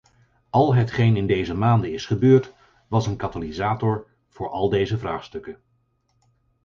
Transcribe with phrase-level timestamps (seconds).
[0.49, 2.53] Al hetgeen in deze maanden is gebeurd
[2.87, 5.57] was een katalysator voor al deze vraagstukken.